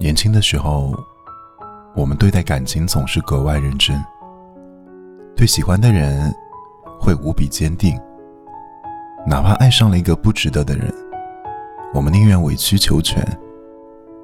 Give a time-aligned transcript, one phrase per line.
[0.00, 0.94] 年轻的时候，
[1.96, 4.00] 我们对待感情总是格外认真，
[5.34, 6.32] 对喜欢的人
[7.00, 8.00] 会无比坚定，
[9.26, 10.94] 哪怕爱上了一个不值得的人，
[11.92, 13.26] 我们宁愿委曲求全，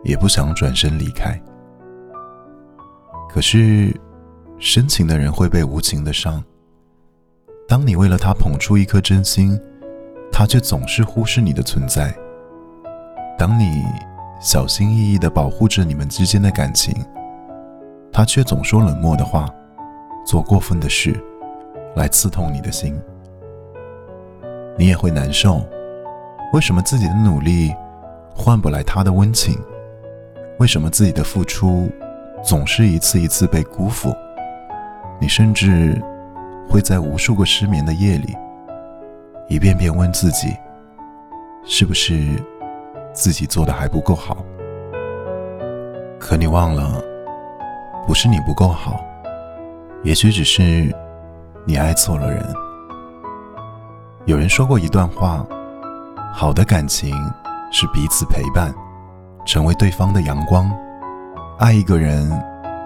[0.04, 1.36] 也不想转身离开。
[3.28, 3.92] 可是，
[4.60, 6.40] 深情的人会被无情的伤。
[7.66, 9.60] 当你为了他捧出一颗真心，
[10.30, 12.14] 他却总是忽视你的存在。
[13.36, 13.82] 当你。
[14.40, 16.94] 小心翼翼地保护着你们之间的感情，
[18.12, 19.48] 他却总说冷漠的话，
[20.26, 21.18] 做过分的事，
[21.96, 22.94] 来刺痛你的心。
[24.76, 25.62] 你也会难受。
[26.52, 27.74] 为什么自己的努力
[28.34, 29.58] 换不来他的温情？
[30.58, 31.90] 为什么自己的付出
[32.42, 34.14] 总是一次一次被辜负？
[35.20, 36.00] 你甚至
[36.68, 38.36] 会在无数个失眠的夜里，
[39.48, 40.54] 一遍遍问自己：
[41.64, 42.40] 是不是？
[43.14, 44.44] 自己做的还不够好，
[46.18, 47.00] 可你忘了，
[48.08, 49.00] 不是你不够好，
[50.02, 50.92] 也许只是
[51.64, 52.44] 你爱错了人。
[54.24, 55.46] 有人说过一段话：
[56.32, 57.14] 好的感情
[57.70, 58.74] 是彼此陪伴，
[59.46, 60.68] 成为对方的阳光。
[61.60, 62.28] 爱一个人，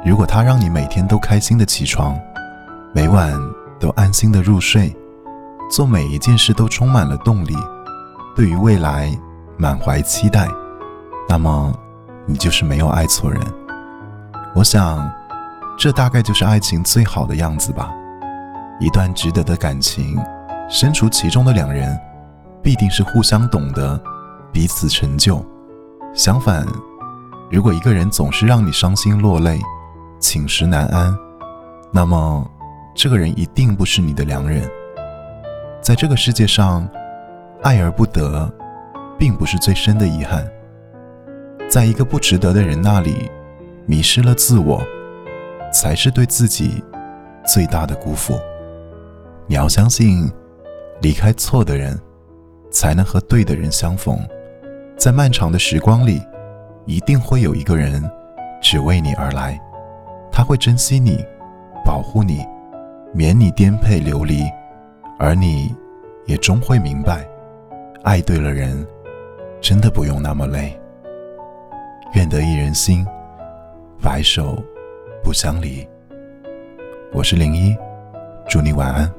[0.04, 2.14] 如果他让你每天都开心的起床，
[2.92, 3.32] 每晚
[3.80, 4.94] 都安心的入睡，
[5.70, 7.56] 做每一件事都充满了动力，
[8.36, 9.10] 对于未来。
[9.60, 10.46] 满怀期待，
[11.28, 11.74] 那么
[12.26, 13.42] 你就是没有爱错人。
[14.54, 15.10] 我想，
[15.76, 17.92] 这大概就是爱情最好的样子吧。
[18.78, 20.16] 一段值得的感情，
[20.70, 21.98] 身处其中的两人，
[22.62, 24.00] 必定是互相懂得，
[24.52, 25.44] 彼此成就。
[26.14, 26.64] 相反，
[27.50, 29.60] 如果一个人总是让你伤心落泪，
[30.20, 31.12] 寝食难安，
[31.90, 32.48] 那么
[32.94, 34.62] 这个人一定不是你的良人。
[35.82, 36.88] 在这个世界上，
[37.64, 38.48] 爱而不得。
[39.18, 40.48] 并不是最深的遗憾，
[41.68, 43.30] 在一个不值得的人那里
[43.84, 44.80] 迷失了自我，
[45.72, 46.82] 才是对自己
[47.44, 48.38] 最大的辜负。
[49.46, 50.30] 你要相信，
[51.00, 51.98] 离开错的人，
[52.70, 54.16] 才能和对的人相逢。
[54.96, 56.22] 在漫长的时光里，
[56.86, 58.02] 一定会有一个人
[58.60, 59.58] 只为你而来，
[60.30, 61.24] 他会珍惜你，
[61.84, 62.44] 保护你，
[63.12, 64.44] 免你颠沛流离，
[65.18, 65.74] 而你
[66.26, 67.26] 也终会明白，
[68.04, 68.86] 爱对了人。
[69.60, 70.78] 真的不用那么累。
[72.14, 73.06] 愿得一人心，
[74.00, 74.62] 白首
[75.22, 75.86] 不相离。
[77.12, 77.76] 我是零一，
[78.48, 79.17] 祝你晚安。